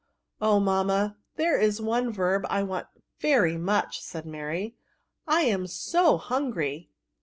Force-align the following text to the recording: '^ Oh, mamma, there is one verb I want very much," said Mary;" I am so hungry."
'^ 0.01 0.03
Oh, 0.41 0.59
mamma, 0.59 1.17
there 1.35 1.59
is 1.59 1.79
one 1.79 2.11
verb 2.11 2.47
I 2.49 2.63
want 2.63 2.87
very 3.19 3.55
much," 3.55 4.01
said 4.01 4.25
Mary;" 4.25 4.75
I 5.27 5.41
am 5.43 5.67
so 5.67 6.17
hungry." 6.17 6.89